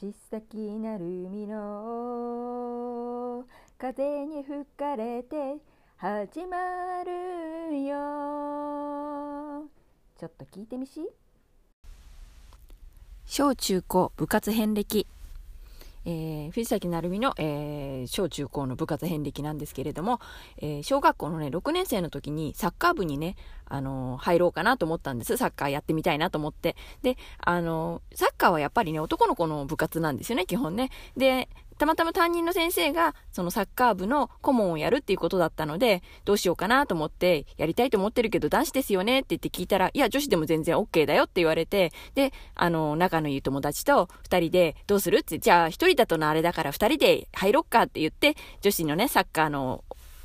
[0.00, 3.44] 藤先なるみの
[3.78, 5.58] 風に吹かれて
[5.98, 6.56] 始ま
[7.04, 9.68] るよ。
[10.18, 11.06] ちょっと聞いてみし。
[13.26, 15.06] 小中高部活遍歴
[16.04, 20.20] えー、藤崎成美の、えー、小中高の部活遍歴なんですけれども、
[20.58, 25.36] えー、小学校のね、6年生の時にサッカー部にね、あの、入ろうかなと思ったんです。
[25.36, 26.76] サッカーやってみたいなと思って。
[27.02, 30.90] で、あの、サッカーはやっぱりね、男の子の部活なんですよね、基本ね。
[31.16, 31.48] で、
[31.80, 49.82] たまたま担任の先生が、そのサッカー部の顧問をやるっていうことだったので、どうしようかなと思って、やりたいと思ってるけど男子ですよねって言って聞いたら、いや、女子でも全然 OK だよって言われて、で、あの、仲のいい友達と二人で、どうするって、じゃあ一人だとのあれだから二人で入ろっかって言って、女子のね、サッカーの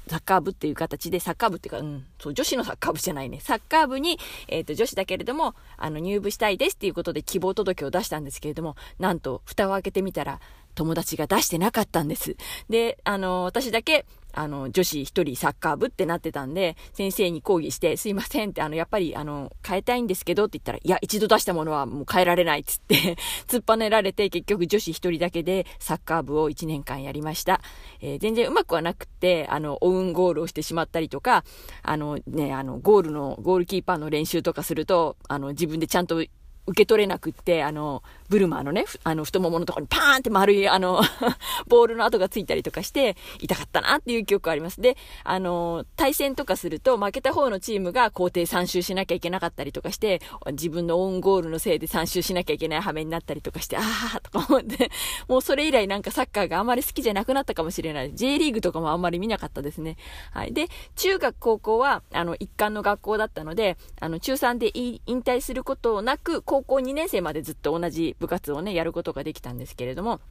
[0.08, 3.40] サッカー部っていう形で、サッカー部っていうか、うん、そう、女子のサッカー部じゃないね。
[3.40, 10.40] サッカー部に、えっ、ー、と、女子だけれども、あの、入部したいですっていうことで希望届を出したんですけれども、なんと、蓋を開けてみたら、
[10.76, 12.36] 友達が出してなかったんです。
[12.70, 23.16] で、あの、私だけ、あの、女子一人サッカー部ってなってたんで、先生に抗議して、すいませんって、あの、やっぱり、あの、変えたいんですけどって言ったら、いや、一度出したものはもう変えられないっつって、
[23.48, 27.62] 突っぱねられて、結局女子一人だけでサッカー部を1年間やりました。
[28.02, 31.46] えー、全然うまくはなくて、あの、オウンゴールをしてしまったりとか、
[31.82, 36.22] あのね、あの、ゴールの、ゴールキーパーの練習とかすると、あの、自分でちゃんと
[36.68, 41.02] 受け取れなくって、あの、ブルマーのね、あの、太もものところにパーンって丸い、あの
[41.68, 44.82] ボールの跡がついたりとかして、痛かったなっていう記憶があります。
[44.82, 50.22] で、あの、対戦とかすると、負けた方のチームが校庭3周しなきゃいけなかったりとかして、
[50.52, 54.92] 自分のオンゴールのせいで3周しなきゃいけない羽目になったりとかして、あーとか思って、
[55.28, 58.16] もうそれ以来なんかサッカーがあまり好きじゃなくなったかもしれない。
[58.16, 59.98] J リーグとかもあんまり見なかったですね。
[60.32, 60.54] はい。
[60.54, 70.22] で、中学高校は、あの、一貫の学校だったので、あの、中3で引退することなく、高校2年生までずっと同じ部活をね、やることができたんですけれども、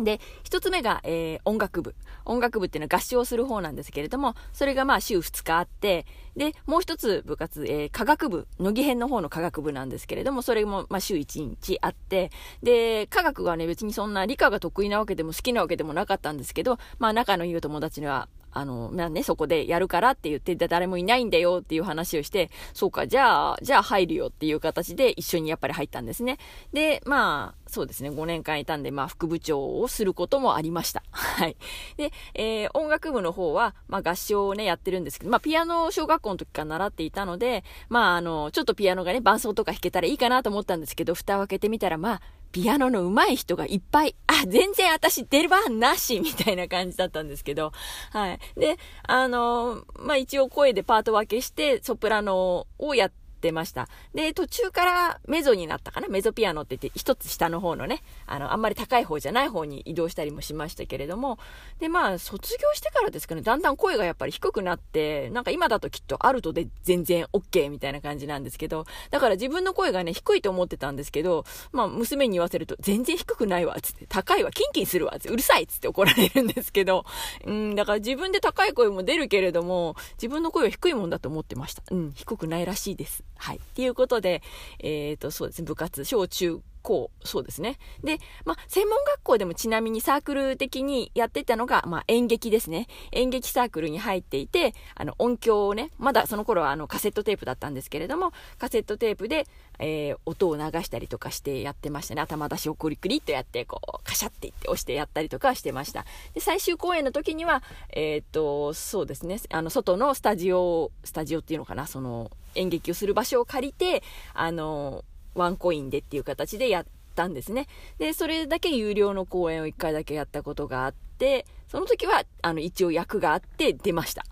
[0.00, 1.94] で、一つ目が、えー、音楽部。
[2.24, 6.04] 音楽部っていうのは合唱する方なんですけれども、それがまあ週2日あって、
[6.36, 26.38] で、もう一つ部活、えー、科学部、乃木編の方の科学部なんですけれども、それもまあ週1日あって、で、科学はね、別にそんな理科が得意なわけでも好きなわけでもなかったんですけど、まあ仲のいいお友達には、あの、まあね、そこでやるからって言って、誰もいないんだよっていう話をして、そうか、じゃあ、じゃあ入るよっていう形で一緒にやっぱり入ったんですね。
[26.72, 31.02] で、まあ、そうですね、5年間いたんで、まあ、副部長をすることもありました。
[31.10, 31.56] はい。
[31.96, 42.22] で、えー、音楽部の方は、まあ、合唱をね、やってるんですけど、まあ、ピアノを小学校の時から習っていたので、まあ、あの、ちょっとピアノがね、伴奏とか弾けたらいいかなと思ったんですけど、蓋を開けてみたら、まあ、
[42.54, 47.72] ピアノの上手い人がいっぱい、あ、全然私出る番なしみたいな感じだったんですけど、
[48.12, 48.38] はい。
[48.56, 53.88] で、あの、まあ、一応声でパート分けして、ソプラノをやって、ってました。
[54.14, 56.08] で、途中からメゾになったかな？
[56.08, 61.38] メゾピアノって言って、一つ下の方のね、あの、あんまり高い方じゃない方に移動したりもしましたけれども、
[61.78, 77.04] で、まあ、卒業してからですかね、だんだん声がやっぱり低くなって、なんか今だときっとアルトで全然 OK みたいな感じなんですけど、だから自分の声がね、低いと思ってたんですけど、まあ、娘に言わせると、全然低くないわ、つって、高いわ、キンキンするわ、つって、うるさい、つって怒られるんですけど、
[77.44, 81.82] うん、だから自分で高い声も出るけれども、自分の声は低いもんだと思ってました。
[81.90, 83.24] うん、低くないらしいです。
[83.36, 83.56] はい。
[83.56, 84.42] っていうことで、
[84.78, 87.78] えっ、ー、と、そうですね、部活、小中高、そうですね。
[88.04, 92.86] で、まあ、専門学校でもちなみにサークル的にやってたのが、まあ、演劇ですね。
[93.10, 99.46] 演劇サークルに入っていて、あの、音響をね、まだその頃はあの、カセットテープだったんですけれども、カセットテープで、
[99.78, 102.20] えー、音を流したりとかしてやってましたね。
[102.20, 106.04] 頭出しをクリクリっとやって、こう、カシャっていって押してやったりとかしてました。
[106.34, 114.02] で、最終公演の時には、えー、っと、そうですね、あの、外のスタジオ、スタジオっていうのかな、その、演劇をする場所を借りて、
[114.32, 115.04] あの、
[115.34, 117.66] ワンコインでっていう形でやったんですね。
[117.98, 124.24] で、それだけ有料の公演を1回だけやったことがあって、その時は、あの、一応役があって出ました。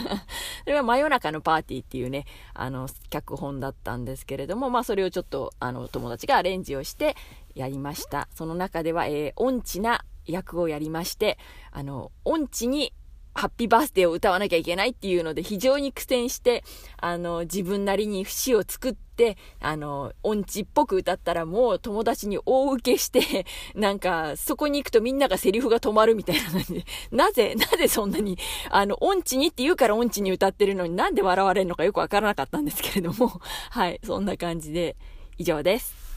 [0.64, 2.24] それは真夜中のパーティーっていうね、
[2.54, 7.16] あの、脚本だったんですけれども、まあ、それをちょっと、あの、友達がアレンジをして
[7.54, 8.28] やりました。
[8.34, 11.38] その中では、えー、音痴な役をやりまして、
[11.72, 12.92] あの、音痴に
[13.38, 16.64] ハッピーバースデーを歌わなきゃいけないっていうので非常に苦戦して、
[16.96, 23.46] あの、自分なりに節を作って、あの、音痴っぽく歌ったらもう友達に大受けして、
[23.76, 28.38] なんか、そこに行くとみんながセリフが止まるみたいな感じで、なぜ、なぜそんなに、
[28.70, 34.96] あの、音痴にって言うから音痴に歌ってるのになんで笑われるのかよくわからなかったんですけれども、はい、そんな感じで
[35.36, 36.07] 以上です。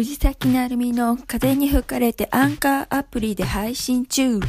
[0.00, 4.40] 藤崎なるみの風に吹かれてアンカーアプリで配信中。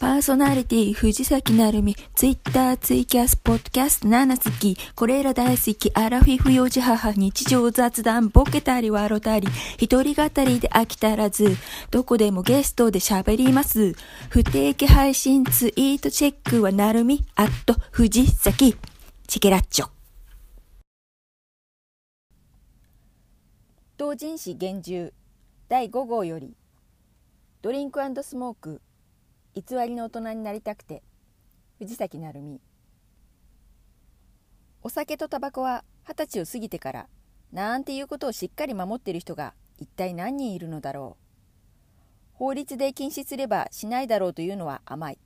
[0.00, 4.78] パーソナリティ藤崎なるみ、ツイッター、ツイキャス、ポッドキャスト7好き。
[4.94, 5.92] これら大好き。
[5.92, 9.46] アラフィフ幼児母、日常雑談、ボケたり笑たり。
[9.76, 11.54] 一人語りで飽きたらず。
[11.90, 13.92] どこでもゲストで喋ります。
[14.30, 18.74] 不定期配信ツイートチェックはなるみ、アット藤崎。
[19.26, 20.03] チケラッチョ。
[24.04, 25.14] 同人誌厳重
[25.70, 26.58] 第5号より
[27.62, 28.82] ドリンクスモーク
[29.54, 31.02] 偽りの大人になりたくて
[31.78, 32.60] 藤崎成美。
[34.82, 37.06] お酒とタバコは二十歳を過ぎてから
[37.50, 41.24] なんていうことをしっかり守っている人が一体何人いるのだろう。
[42.34, 45.18] 法律で禁止すればしないだろうというのは甘い。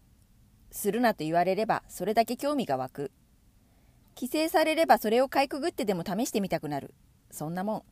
[0.70, 3.10] するなと言われればそれだけ興味が湧く。
[4.14, 6.94] 規制されればそれをかいくぐってでも試してみたくなる。
[7.32, 7.82] そんなもん。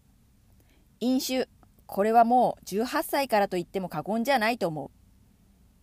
[1.01, 1.49] 飲酒。
[1.87, 4.91] これはもう18歳からと言っても過言じゃないと思う。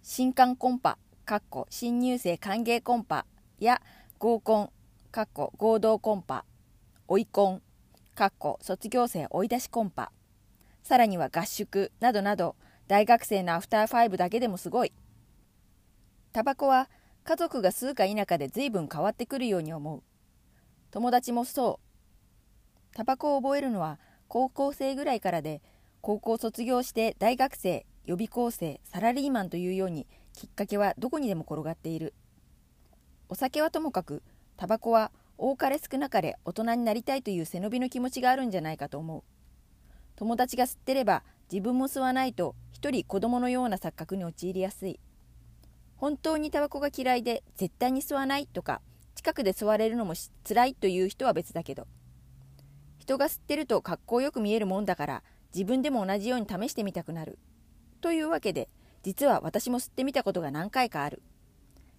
[0.01, 3.25] 新刊コンパかっこ新入生歓迎コンパ
[3.59, 3.81] や
[4.19, 4.69] 合コン
[5.11, 6.43] かっこ合同コンパ
[7.07, 7.61] 追いコン
[8.15, 10.11] かっこ卒業生追い出しコンパ。
[10.83, 12.55] さらには合宿などなど
[12.87, 14.91] 大学生のアフターファイブだけでもすごい。
[16.33, 16.89] タバコは
[17.23, 20.03] 家族が吸うか否かで随分変わってくるように思う。
[20.91, 22.95] 友達もそう。
[22.95, 23.99] タバコを覚えるのは
[24.33, 25.61] 高校生ぐらいからで
[26.01, 32.15] 高校卒業して大学生予備校生サラリーマンというようにきっかけはどこにでも転がっている。
[33.29, 34.23] お酒はともかく
[34.57, 39.23] タバコは多かれ少なかれ大人になりたいという背伸びの気持ちがあるんじゃないかと思う。
[40.15, 41.21] 友達が吸ってれば
[41.51, 44.99] 自分も吸わないと一人子供のような錯覚に陥りやすい。
[45.95, 48.81] 本当にタバコが嫌いで絶対に吸わないとか
[49.13, 51.85] 近くで吸われるのもつらいという人は別だけど。
[53.03, 55.23] 人が吸ってるとかっこよく見えるもんだから
[55.53, 57.37] 自分でも同じように試してみたくなる。
[57.99, 58.69] というわけで
[59.03, 61.21] 実は私も吸ってみたことが何回かある。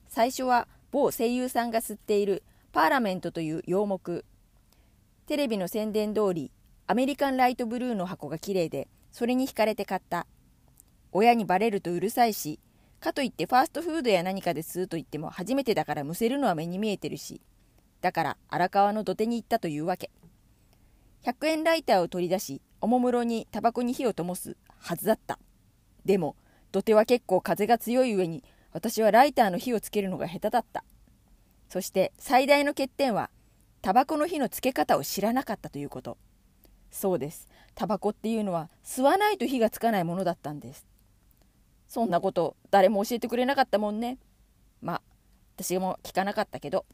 [0.09, 2.43] 最初は某声優さんが吸っている
[2.73, 4.25] パーラメントという洋木。
[5.27, 6.51] テレビの宣伝通り
[6.87, 10.27] アメリカンライトブルーの箱が綺麗でそれに惹かれて買った。
[11.13, 12.59] 親にバレるとうるさいし、
[12.99, 17.43] かといってファーストフードや何かで吸うと言っても初めてだからむせるのは目に見えてるし、
[18.01, 20.11] だから荒川の土手に行ったというわけ。
[21.25, 25.39] 100円ライターを取り出しおもむろにタバコに火を灯すはずだった。
[26.05, 26.37] でも
[26.71, 30.85] 土手は結構風が強い上に私はライターの火をつけるのが下手だった。
[31.71, 33.31] そして最大の欠点は
[33.81, 36.19] タバコの火のつけ方を知らなかったということ。
[36.91, 37.49] そうです。
[37.75, 40.87] タバコっていうのは吸わないと火がつかないものだったんです。
[41.89, 44.19] そんなこと誰も教えてくれなかったもんね。
[44.83, 45.03] まあ
[45.57, 46.85] 私も聞かなかったけど。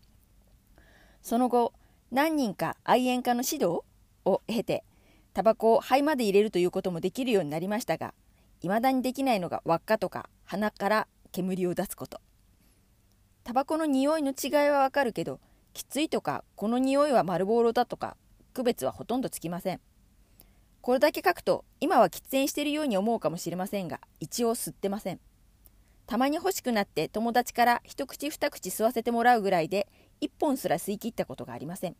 [1.21, 1.73] その後
[2.13, 3.83] 何人か愛煙家の指導
[4.25, 4.85] を経て
[5.33, 8.15] タバコを肺まで入れるということもできるようになりましたが
[8.63, 12.21] 未だにできないのが輪っかとか鼻から煙を出すこと。
[13.43, 15.41] タバコの匂いの違いはわかるけど
[15.73, 18.17] きついとかこの匂いは丸ボールだとか
[18.53, 19.81] 区別はほとんどつきません。
[20.83, 25.21] これだけ書くと今は喫煙しているように思うかもしれませんが一応吸ってません。
[26.07, 29.87] たまに欲しくなって友達から一口二口吸わせてもらうぐらいで
[30.21, 31.97] 一本すら吸い切ったことがありません。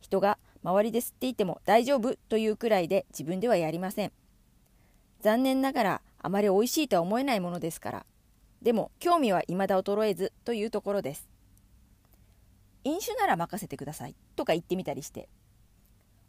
[0.00, 4.12] 人が周りで吸っていても大丈夫というくらいで自分ではやりません。
[5.20, 8.06] 残念ながらあまり美味しいとは思えないものですから。
[8.62, 11.28] でも興味は未だ衰えずというところです。
[12.84, 15.28] 飲酒なら任せてくださいとか言ってみたりして。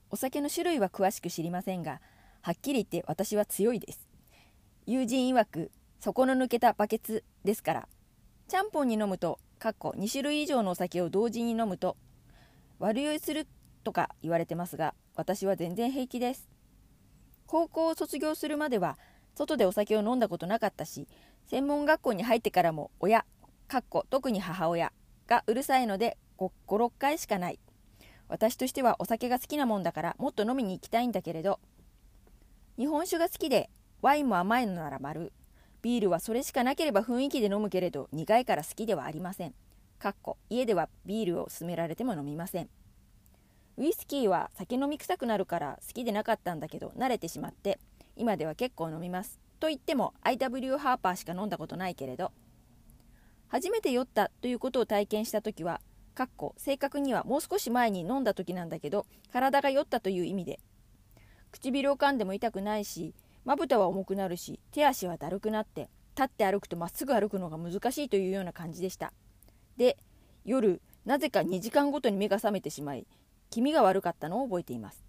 [0.10, 2.02] お酒の種類は詳しく知りませんが
[2.42, 4.08] はっきり言って私は強いです。
[4.86, 7.88] 友人曰く底の抜けたバケツですから。
[8.48, 11.96] ちゃんぽんに飲むとかっこ2種類以上のお酒を同時に飲むと
[12.80, 13.48] 悪酔いする
[13.84, 16.50] とか言われてますが私は全然平気です。
[17.48, 18.98] 高校を卒業するまでは
[19.36, 21.08] 外でお酒を飲んだことなかったし
[21.48, 23.26] 専門学校に入ってからも親
[23.68, 24.94] かっこ特に母親
[25.28, 27.60] がうるさいので56回しかない。
[28.28, 31.60] 私としてはお酒が好きなもんだからもっと飲みに行きたいんだけれど。
[32.78, 33.70] 日本酒が好きで
[34.02, 35.34] ワインも甘いのなら丸。
[35.82, 39.54] ビールはそれしかなければ雰囲気で飲むけれど苦いから好きではありません。
[40.00, 42.70] かっこ家ではビールを勧められても飲みません。
[43.78, 47.80] ウイスキーは酒飲み臭くなるから好きでなかったんだけど慣れてしまって
[48.16, 49.40] 今では結構飲みます。
[49.60, 52.32] と言っても IW ハーパーしか飲んだことないけれど
[53.48, 55.82] 初めて酔ったということを体験した時は
[56.16, 60.60] かっこ正確にはもう少し前に飲んだ時なんだけど体が酔ったという意味で
[61.52, 63.14] 唇を噛んでも痛くないし
[63.46, 69.14] まぶたは重くなるし手足はだるくなって立って歩くとまっすぐ歩くのが難しいというような感じでした。
[69.78, 69.98] で
[70.44, 73.06] 夜なぜか2時間ごとに目が覚めてしまい
[73.52, 75.04] 気味が悪かったのを覚えています。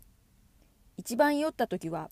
[0.98, 2.10] 一番酔った時は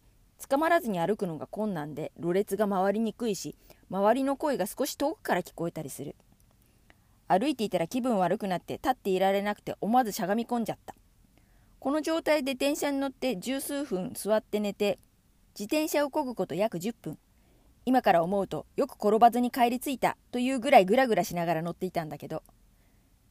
[0.48, 3.56] 捕まらずに歩くのが困難でろれつが回りにくいし
[3.90, 6.16] 周りの声が少し遠くから聞こえたりする。
[7.26, 10.94] 歩いていたら気分悪くなって立っていられなくて思わずしゃがみ込んじゃった。
[11.80, 14.98] この状態で電車に乗って十数分座って寝て
[15.58, 17.18] 自転車を漕ぐこと約10分。
[17.86, 22.44] 今から思うとよく転ばずに帰り着いたというぐらいグラグラしながら乗っていたんだけど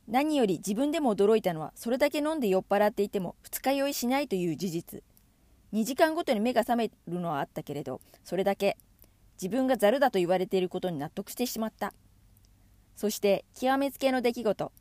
[0.09, 5.03] 何より自分でも驚いたのはそれだけ飲んで酔っ払っていても二日酔いしないという事実。
[5.71, 8.75] 2時間ごとに目が覚めるのはあったけれどそれだけ
[9.39, 11.93] 自分がざるだと言われていることに納得してしまった。
[12.95, 14.71] そして極めつけの出来事。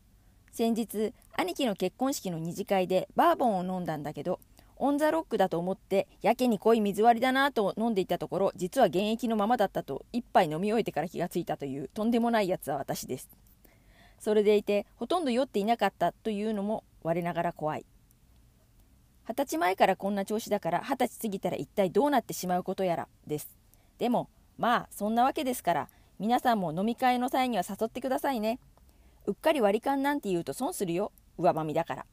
[0.50, 4.40] 先日兄貴の結婚式の二次会でバーボンを飲んだんだけど
[4.76, 13.28] オン・ザ・ロックだと思ってやけに濃い水割りだなと飲んでいたところ実は現役のままだったと一杯飲み終えてから気がついたというとんでもないやつは私です。
[14.18, 17.86] それでいてほとんど酔っていなかったというのも我ながら怖い。
[19.28, 23.48] 二十歳前からこんな調子だから二十歳過ぎたら一体どうなってしまうことやらです。
[23.98, 28.58] でもまあそんなわけですから皆さんも飲み会の際には誘ってくださいね。
[29.26, 31.12] うっかり割り勘なんて言うと損するよ。
[31.36, 32.06] 上ばみだから。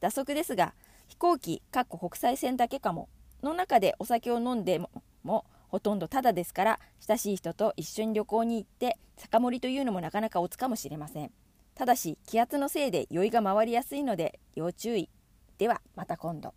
[0.00, 0.74] 打足ですが
[1.08, 3.08] 飛行機かっこ国際線だけかも。
[3.42, 4.90] の中でお酒を飲んでも
[5.22, 11.30] もほとんどタダですから親しい人と一緒に旅行に行って酒盛りというのもなかなかおつかもしれません。
[11.76, 15.08] ただし気圧のせいで酔いが回りやすいので要注意。
[15.58, 16.54] ではまた今度。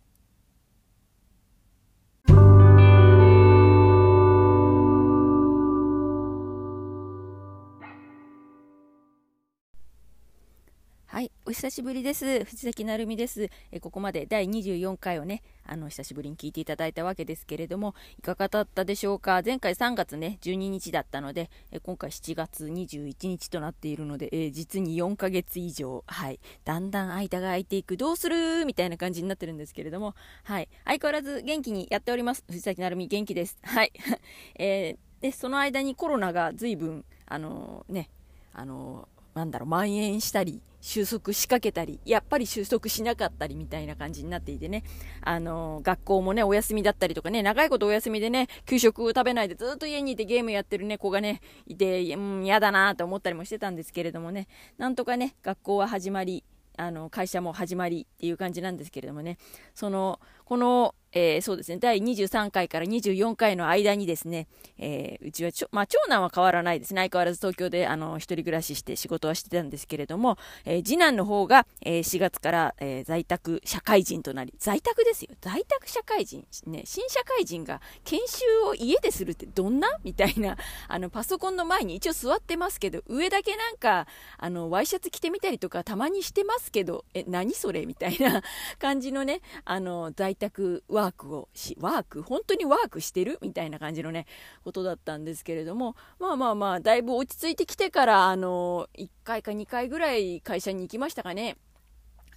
[11.06, 12.44] はい、お久しぶりです。
[12.44, 13.48] 藤崎成美です。
[13.70, 19.42] えここまで第24回をね、あの久しぶりに聞いていただいたわけですけれども、いかがだったでしょうか？
[19.44, 28.64] 前回3月ね、12日だったので、え今回7月21日となっているので、え実に4ヶ月以上、はい、だんだん間が空いていく、どうする？
[28.64, 32.42] みたいな感じになってるんですけれども、はい、相変わらず元気にやっております。
[32.48, 33.56] 藤崎成美元気です。
[33.62, 33.92] はい。
[34.58, 38.10] えー、で、その間にコロナが随分、あのー、ね、
[38.52, 44.84] あのー、なんだろう、蔓延したり、収束しかけたり、やっぱり収束しなかったりみたいな感じになっていてね、
[45.22, 56.44] あの、学校もね、お休みだったりとかね、長いことお休みでね、給食を食べないでずっと家にいてゲームやってるね、子がね、いて、うん、嫌だなと思ったりもしてたんですけれどもね、なんとかね、学校は始まり、
[56.76, 59.38] あの、会社も始まりっていう感じなんですけれどもね、
[59.74, 64.48] その、この、えー、そうですね、第23回から24回の間にですね、
[64.78, 67.02] えー、うちは、まあ、長男は変わらないですね。
[67.02, 75.30] 相変わらず東京で、あの、一人暮らしして仕事はしてたんですけれども、えー、次男の方が、え4月から、え在宅社会人となり、在宅ですよ。
[75.40, 76.44] 在宅社会人。
[76.66, 79.88] ね、新社会人が研修を家でするってどんな？
[80.02, 80.56] みたいな、
[80.88, 84.08] あの、パソコンの前に一応座ってますけど、上だけなんか、
[84.38, 87.86] あの、ワイシャツ着てみたりとかたまにしてますけど、え、何それ？
[87.86, 88.42] みたいな
[88.80, 94.26] 感じのね、あの、在宅ワワークをし、ワーク本当にワークしてるみたいな感じのね、
[94.64, 101.56] ことだったんですけれども、まあまあまあ、だいぶ落ち着いてきてから、あの、1回か2回ぐらい会社に行きましたかね。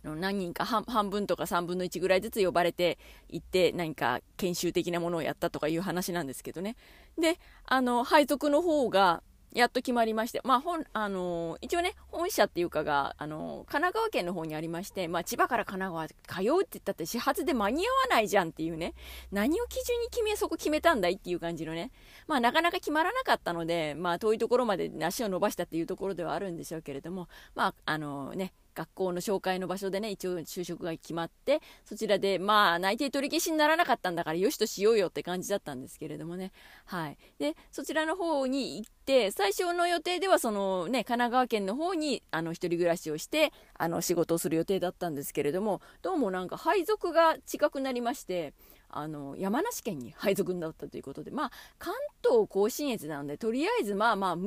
[0.04, 2.98] 何人か半分とか3分の1ぐらいずつ呼ばれて
[3.30, 6.76] 行って何か研修的なものをやったとかいう話なんですけどね。
[7.18, 9.22] で、あの、配属の方が、
[9.58, 18.94] やっと決まりまして、まあ、本、あのー、一応ね、本社っていうかが、あのー、神奈川県の方にありまして、まあ、千葉から神奈川通うって言ったって始発で間に合わないじゃんっていうね、
[19.32, 21.90] 何を基準に決め、そこ決めたんだいっていう感じのね、
[22.28, 36.52] まあ、なかなか決まらなかったので、まあ、遠いところまで足を伸ばしたっていうところではあるんでしょうけれども、まあ、あのー、ね、学校の紹介の場所でね、一応就職が決まって、そちらで、まあ、内定取り消しにならなかったんだから、よしとしようよって感じだったんですけれどもね。
[36.86, 37.18] はい。
[37.40, 48.54] で、そちらの方に行って、最初の予定では、そのね、神奈川県の方に、あの、一人暮らしをして、あの、仕事をする予定だったんですけれども、どうもなんか配属が近くなりまして、
[48.90, 51.94] あの山梨県に配属になったということで、まあ、関
[52.24, 54.38] 東甲信越なのでとりあえずまあまあ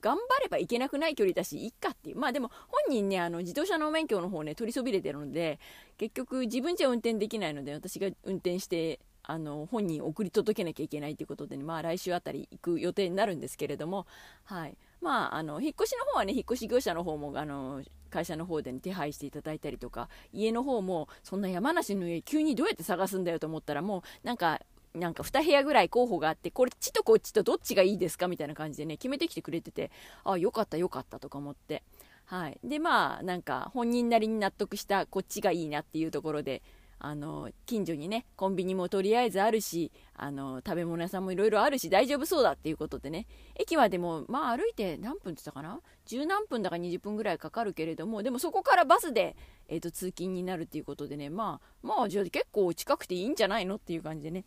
[0.00, 2.16] 頑張ればいけなくない距離だしいっかっていう。
[2.16, 5.58] まあでも本人ねあの自動車の免許の方ね取りそびれてるので
[5.98, 14.06] 結局自分じゃ運転できないので私が運転してあの本人送り届けなきゃいけないということで、ね、まあ、来週あたり行く予定になるんですけれども、
[14.44, 14.76] はい。
[15.00, 24.60] まあ、あの引っ越しの方はね引っ越し業者の方もあの会社の方で、ね、手配していただいたりとか家の方もそんな山梨の家急にどうやって探すんだよと思ったらもうなんか
[24.94, 29.90] なんか2部屋ぐらい候補があってこれちとこっちとどっちがいいですかみたいな感じでね決めてきてくれてて
[30.24, 31.82] あよかったよかったとか思って。
[32.26, 36.62] はい、でまあなんか本人なりに納得したこっちがいいなっていうところで
[37.00, 43.26] あの近所にねコンビニもとりあえずあるしあの食べ物屋さんもいろいろあるし大丈夫そうだっていうことでね。
[43.56, 45.80] 駅までもまあ歩いて何分って言ったかな？
[46.04, 49.34] 十何分だか20分ぐらいかかるけれどもでもそこからバスで、
[49.66, 54.44] えーと、通勤になるっていうことでねまあまあじゃあ結構近くていいんじゃないのっていう感じでね。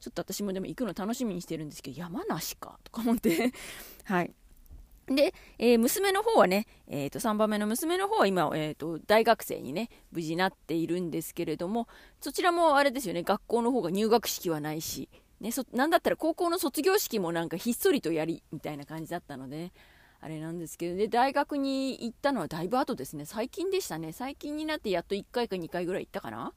[0.00, 3.52] ちょっと私もでも行くの楽しみにしてるんですけど、山梨かとか思って。
[4.04, 4.32] はい。
[5.06, 11.88] で、えー、娘の方はね、えー、と3番目の娘の方は今、えーと、大学生にね無事なっているんですけれども
[12.20, 15.08] そちらもあれですよね学校の方が入学式はないし、
[15.40, 19.72] ね、そなんだったら高校の卒業式もなんかひっそりとやりみたいな感じだったので、ね、
[20.20, 23.24] あれなんですけどで大学に行ったのはだいぶ後ですね。
[23.24, 24.12] 最近でしたね。
[24.12, 26.52] 最近になってやっと1回か2回ぐらい行ったかな。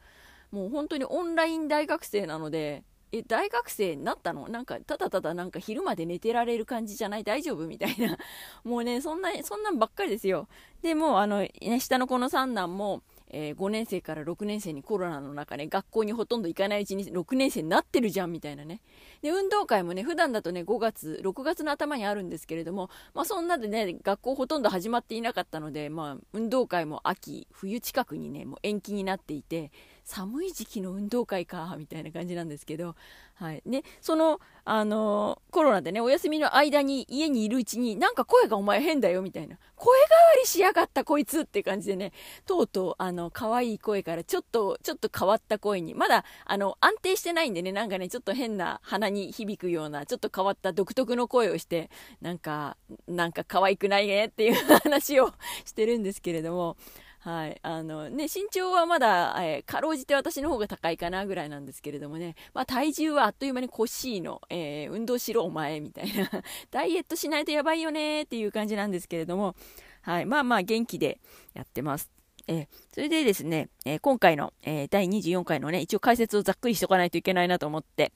[0.51, 2.83] もう本当にオンライン大学生なので
[3.13, 4.47] え、大学生になったの？
[4.49, 7.23] なんか、ただただなんか昼まで寝てられる感じじゃない？
[7.23, 7.67] 大丈夫？
[7.67, 8.17] みたいな。
[8.65, 10.47] もうね、そんな、そんなんばっかりですよ。
[10.81, 18.81] でも、あの、ね、下の子の三男も、えー、5年生から6年生にコロナの中ね、学校にほとんど行かないうちに6年生になってるじゃんみたいなね。
[19.21, 29.71] で、運動会もね、普段だとね、5月、6月の頭にあるんですけれども、まあそんなでね、学校ほとんど始まっていなかったので、まあ運動会も秋、冬近くにね、もう延期になっていて、
[30.03, 32.95] 寒い時期の運動会か、みたいな感じなんですけど、
[33.35, 33.63] はい。
[33.65, 39.57] で、その、あの、コロナでね、お休みの間に家にいるうちに、なんか声がお前変だよ、みたいな。
[39.75, 40.09] 声変わ
[40.41, 42.11] りしやがったこいつって感じでね、
[42.45, 51.89] とうとう、あの、可愛い声からちょっと、ちょっと変わった声に、まだ、あの、安定してないんでね、なんかね、ちょっと変な鼻に響くような、ちょっと変わった独特の声をして、
[52.21, 55.33] なんか、なんか可愛くないねっていう話を
[55.65, 56.77] してるんですけれども、
[57.23, 57.57] はい。
[57.63, 66.29] あのね、身長はまだ、えー、かろうじて私の方が高いかなぐらいなんですけれどもね、まあ体重はあっという間に腰の、えー、運動しろお前みたいな、
[66.69, 69.55] ダイエットしないとやばいよねっていう感じなんですけれども、
[70.01, 70.25] はい。
[70.25, 71.21] まあまあ元気で
[71.53, 72.12] やってます。
[72.47, 78.11] え、それでですね、え、今回の、え、第24回のね、一応解説をざっくりしとかないといけないなと思って。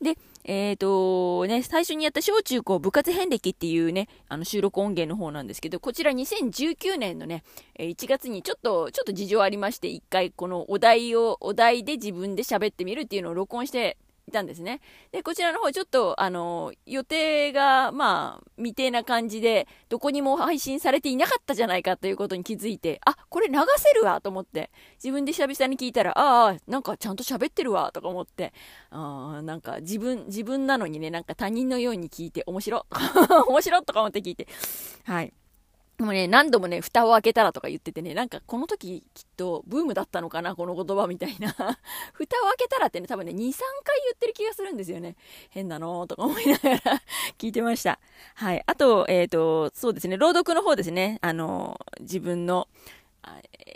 [0.00, 7.42] で、えっ、とね、最初にやった小中高部活遍歴っていうね、あの収録音源の方なんですけど、こちら2019年のね、
[7.78, 13.96] 1月にちょっと、ちょっと事情ありまして、一回このお題を、お題で自分で喋ってみるっていうのを録音して
[14.32, 14.80] たんですね。
[15.12, 28.52] で、こちらの方ちょっと、あの、予定が、まあ、未定な感じで、どこにも配信されていなかったじゃないかということに気づいて、あ、これ流せるわと思って、自分で久々に聞いたら、ああ、なんかちゃんと喋ってるわとか思って、
[28.90, 32.86] あなんか自分、自分なのにね、なんか他人のように聞いて、面白
[33.48, 34.48] 面白とか思って聞いて、
[35.04, 35.32] はい。
[36.04, 41.52] もね、何度もね、蓋を開けたらとか言っててね、なんかこの時きっとブームだったのかな、この言葉みたいな。
[42.12, 43.52] 蓋を開けたらってね、多分ね、2、3回言
[44.14, 45.16] ってる気がするんですよね。
[45.50, 46.80] 変なのとか思いながら
[47.38, 47.98] 聞いてました。
[48.34, 48.62] はい。
[48.66, 51.18] あと、えっ、ー、と、そうですね、朗読の方ですね。
[51.22, 52.68] あの、自分の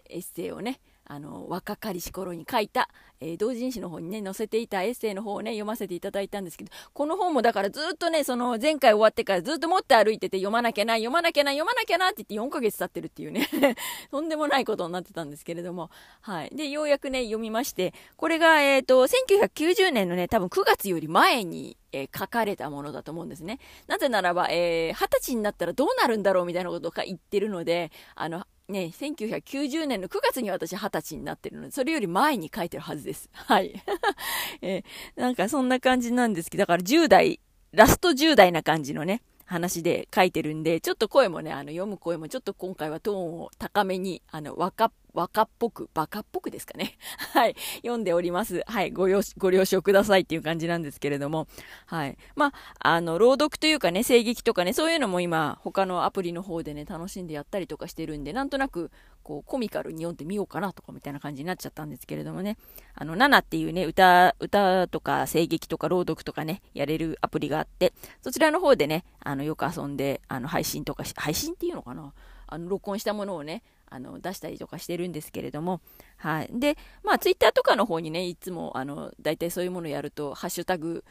[0.09, 2.89] エッセイをね、あの若かりし頃に書いた、
[3.21, 13.49] えー、同人誌の方にね載せていたエッセイの方をね読ませていただいたんですけどこの本もだからずっとねその前回終わってからずっと持って歩いてて読まなきゃな読まなきゃな読まなきゃなって言って4ヶ月経ってるっていうね
[14.11, 15.91] とんでもないことになってたんですけれども
[16.23, 23.59] はいでようやくね読みましてこれがえっ、ー、と1990年のね多分9月より前にえー、書かれたものだと思うんですね。
[23.87, 33.29] なぜならば、えー、20歳になったらどうなるんだろうみたいなことを言ってるので、あの、ね、1990年の9月に私20歳になってるので、それより前に書いてるはずです。
[33.33, 33.81] はい。
[34.61, 37.41] えー、なんかそんな感じなんですけど、だから10代、
[37.73, 46.99] ラスト10代な感じのね、話で書いてるんで、ちょっと声もね、あの、読む声もちょっと今回はトーンを高めに、あの、若、若っぽく、バカっぽくですかね。
[47.33, 47.55] はい。
[47.77, 48.63] 読んでおります。
[48.67, 48.91] はい。
[48.91, 51.47] ご了、ご了承くださいっていう感じなんですけれども。
[51.87, 52.19] はい。
[52.35, 58.91] まあ、あの、朗読というかね、声劇とかね、そういうのも今、他のアプリの方でね、楽しんでやったりとかしてるんで、なんとなく、
[59.27, 62.57] こう、コミカルに読んでみようかなとかみたいな感じになっちゃったんですけれどもね。
[62.95, 72.13] あの、ナナっていうね、歌、歌とか声劇とか朗読とかね、やれるアプリがあって、そちらの方でね、あの、よく遊んで、あの、配信とか配信っていうのかな？
[72.47, 75.81] あの、録音したものをね、あの出したりとかしてるんですけれども、
[76.19, 76.49] はい。
[76.53, 81.05] で、まあ、ツイッターとかの方にね、いつも、あの、大体そういうものをやると、ハッシュタグ、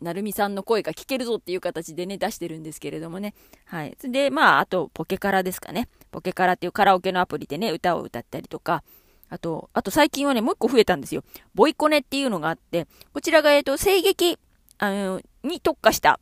[0.00, 3.34] なるみさんの声が聞けるぞっていう形でね、出してるんですけれどもね。
[3.64, 3.96] はい。
[4.02, 5.88] で、まあ、あと、ポケカラですかね。
[6.10, 8.82] ポケカラっていうカラオケのアプリでね、歌を歌ったりとか、
[9.28, 11.22] あと、あと最近はね、もう一個増えたんですよ。
[11.54, 14.38] ボイコネっていうのがあって、こちらが、えっ、と、声劇、
[14.78, 16.20] あの、に特化した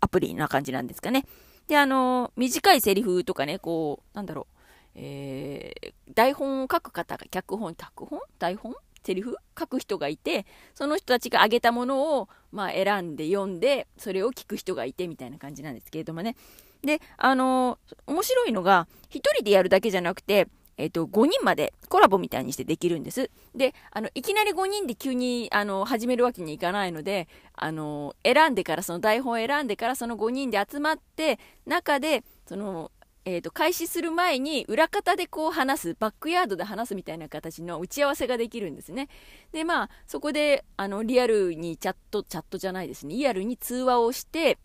[0.00, 1.24] アプリな感じなんですかね。
[1.68, 4.58] で、あの、短いセリフとかね、こう、なんだろう、
[4.94, 8.20] えー、台本を書く方が、脚本、脚本？
[8.38, 8.74] 台本？
[9.02, 16.36] セリフ書く人がいて、その人たちが挙げたものを、まあ、選んで読んで、それを聞く人がいてみたいな感じなんですけれどもね。
[16.82, 23.30] で、あのー、面白いのが、1人でやるだけじゃなくて、えっ、ー、と、5人までコラボみたいにしてできるんです。
[23.54, 32.92] で、あの、いきなり5人で急に、あの、始めるわけにいかないので、あの、選んでから、その台本を選んでから、その5人で集まって、中で、その、
[33.30, 39.08] えー、と開始する前に裏方でこう話すバックヤードで話すみたいな形の打ち合わせができるんですね。
[39.52, 43.14] でまあそこであのリアルにチャットチャットじゃないですね。
[43.14, 44.56] リアルに通話をして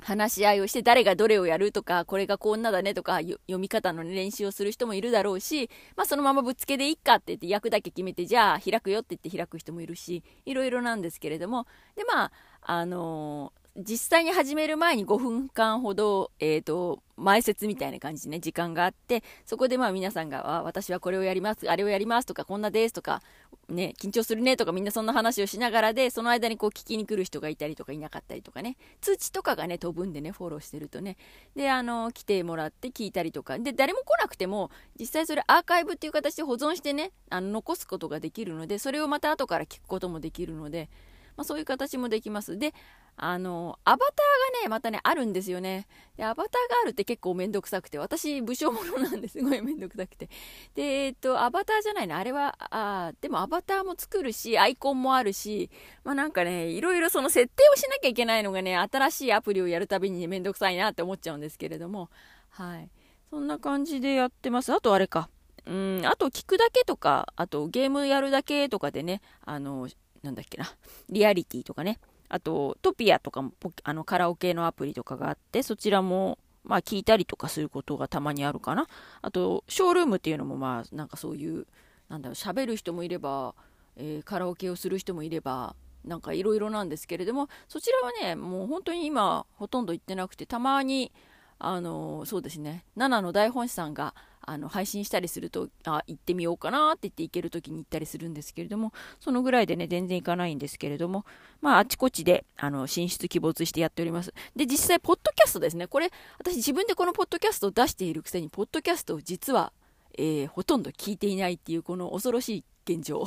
[0.00, 11.68] 話し合いをして誰がどれをやるとかこれがこんなだねとか読み方の練習をする人もいるだろうし、まあ、そのままぶっつけでいっかって言って役だけ決めてじゃあ開くよって言って開く人もいるしいろいろなんですけれども。
[11.94, 23.22] でまああのー実際に始める前に5分間ほど、えっ、ー、と、前説みたいな感じでね、時間があって、そこでまあ皆さんが、私はこれをやります、あれをやりますとか、こんなですとか、
[23.68, 31.16] ね、緊張するねとかみんなそんな話をしながらで、その間にこう聞きに来る人がいたりとかいなかったりとかね、通知とかがね、飛ぶんでね、フォローしてるとね、
[31.54, 40.88] で、あの、来てもらって聞いたりとか、で、誰も来なくても、実際それアーカイブっていう形で保存してね、あの残すことができるので、それをまた後から聞くこともできるので、
[41.36, 42.58] まあ、そういう形もできます。
[42.58, 42.74] で、
[43.16, 45.86] あの、アバターがね、またね、あるんですよね。
[46.16, 50.28] で、アバターがあるって結構めんどくさくて、私、武将者なんで すごいめんどくさくて。
[50.74, 55.70] で、えっと、アバターじゃないの、あれは、あでもアバターも作るし、アイコンもあるし、
[56.02, 62.10] まあなんかね、いろいろその設定をしなきゃいけないのがね、新しいアプリをやるたびに、ね、めんどくさいなって思っちゃうんですけれども、
[62.50, 62.90] はい。
[63.30, 64.72] そんな感じでやってます。
[64.72, 65.28] あとあれか。
[65.66, 69.88] うん、あと聞くだけとか、あとゲームやるだけとかでね、あの、
[70.24, 70.66] なんだっけな、
[71.10, 73.52] リアリティとかね、あとトピアとかも
[73.84, 78.88] あのカラオケのアプリとかがあってそちらもまあ聞いたりとかすることがたまにあるかな。
[79.22, 81.66] あとショールームっていうのもまあなんかそういう
[82.08, 83.54] なんだろう喋る人もいれば、
[83.96, 91.12] えー、カラオケをする人もいればなんかいろいろなんですけれどもそちらはねもう本当に今ほとんど行ってなくてたまに
[91.58, 92.84] あのそうですね。
[92.96, 94.14] 7の大本師さんが
[94.46, 101.24] あの配信したりするとあ行ってみようかなって言って行ける時に行ったりするんですけれどもそのぐらいでね全然行かないんですけれども
[101.60, 104.32] まああちこちであの進出鬼没してやっております。
[104.56, 105.86] で実際ポッドキャストですね。
[105.86, 109.72] これ私自分でこのポッドキャストを出しているくせにポッドキャストを実は
[110.16, 113.24] えー、ほとんど聞いていないっていうこの恐ろしい現状。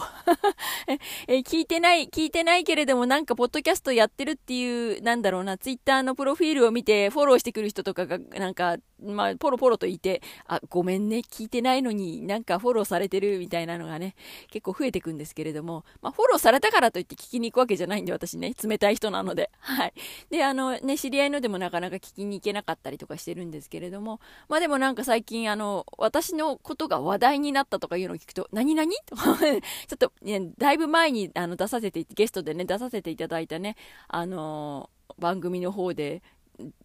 [1.27, 14.15] え聞いてない、聞いてないけれどもなんかポッドキャストやってるっていう、なんだろうな、ツイッターのプロフィールを見てフォローしてくる人とかが、なんか、まあ、ポロポロといて、あ、ごめんね、聞いてないのになんかフォローされてるみたいなのがね、
[14.49, 19.93] 結構増えてくんですけれども、まあ、フォローされたからといって聞きに行くわけじゃないんで、私ね、冷たい人なので、はい。
[20.29, 28.91] で、あの、ね、知り合いのでもなかなか聞きに行けなかったりとかしてるんですけれども、まあでもなんか最近、あの、私のことが話題になったとかいうのを聞くと、何々？
[29.05, 29.57] とか、ちょ
[29.95, 33.75] っと、ね、だいぶ前にあの出させて、ゲストでね、出させていただいたね、
[34.07, 36.21] あのー、番組の方で、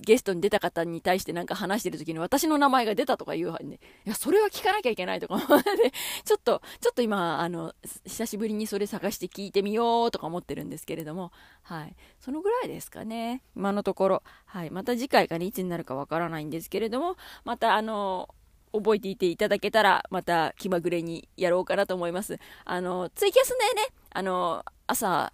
[0.01, 5.93] ゲストに出た方に対してなんか話してる時に私の名前が出たとか言うね、いや、それは聞かなきゃいけないとか思って、
[6.25, 11.33] ちょっと、 ちょっと今、あの、久しぶりにそれ探して聞いてみようとか思ってるんですけれども、
[11.63, 11.97] はい。
[12.21, 13.43] そのぐらいですかね。
[13.57, 14.23] 今のところ。
[14.47, 14.71] はい。
[14.71, 18.29] また次回がね、いつになるかわからないんですけれども、またあの、
[18.73, 22.39] 覚えていていただけたら、また気まぐれにやろうかなと思います。
[22.65, 25.33] あの、ツイキャスでね、あの、朝、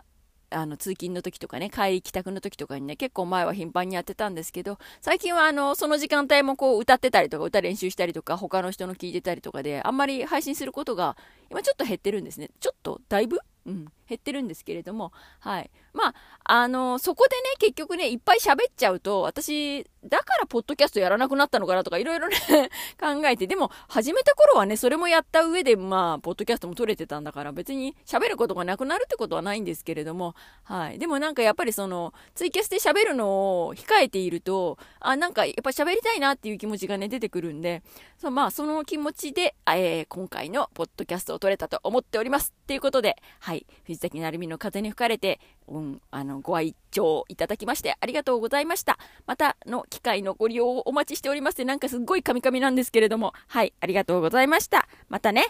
[0.51, 11.17] あの通勤の時とかね帰り帰宅の時とかにね結構前は頻繁にやってたんですけど最近はあのその時間帯もこう歌ってたりとか歌練習したりとか他の人の聞いてたりとかであんまり配信することが
[11.51, 12.51] 今ちょっと減ってるんですね。
[12.61, 13.39] ちょっとだいぶ？
[13.69, 15.71] うん、減ってるんですけれども、はい。
[15.93, 22.37] まあ、あの、そこでね、結局ね、いっぱい喋っちゃうと、私、だからポッドキャストやらなくなったのかなとか、いろいろね
[22.99, 30.35] 考えて、でも、始めた頃はね、それもやった上で、まあ、ポッドキャストも撮れてたんだから、別に喋ることがなくなるってことはないんですけれども、
[30.65, 30.99] はい。
[30.99, 37.83] でもなんかやっぱりその、ツイキャスで喋るのを控えていると、あ、なんかやっぱ喋りたいなっていう気持ちがね、出てくるんで、
[38.17, 42.53] そまあ、その気持ちで、えー、今回のポッドキャストをを取れたと思っております。
[42.67, 48.99] ということで、はい、藤崎成美の風に吹かれて、うん、あの、ご愛聴いただきましてありがとうございました。
[49.27, 51.65] またの機会のご利用をお待ちしております。
[51.65, 54.89] なんかすっごいカミカミなんですけれども、はい、ありがとうございました。
[55.09, 55.47] またね。